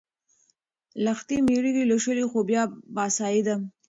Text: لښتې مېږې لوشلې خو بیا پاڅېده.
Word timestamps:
لښتې 1.03 1.35
مېږې 1.47 1.83
لوشلې 1.89 2.25
خو 2.31 2.39
بیا 2.49 2.63
پاڅېده. 2.95 3.55